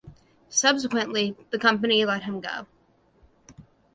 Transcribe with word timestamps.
Subsequently 0.49 1.35
the 1.51 1.59
company 1.59 2.03
let 2.03 2.23
him 2.23 2.39
go. 2.41 2.65